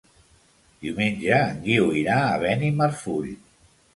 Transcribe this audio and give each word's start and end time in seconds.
Diumenge 0.85 1.35
en 1.49 1.59
Guiu 1.67 1.91
irà 1.99 2.17
a 2.31 2.41
Benimarfull. 2.45 3.31